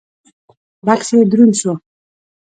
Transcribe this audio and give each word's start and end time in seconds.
بکس 0.85 1.09
يې 1.15 1.21
دروند 1.31 1.53
شو. 1.61 1.73